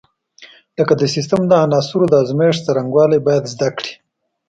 [0.77, 3.93] لکه د سیسټم د عناصرو د ازمېښت څرنګوالي باید زده کړي.